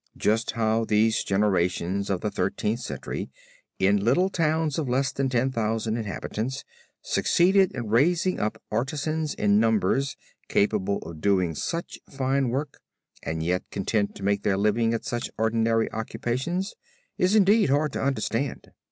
[0.17, 3.29] Just how these generations of the Thirteenth Century,
[3.77, 6.63] in little towns of less than ten thousand inhabitants,
[7.03, 10.17] succeeded in raising up artisans in numbers,
[10.47, 12.81] capable of doing such fine work,
[13.21, 16.73] and yet content to make their living at such ordinary occupations,
[17.19, 18.71] is indeed hard to understand.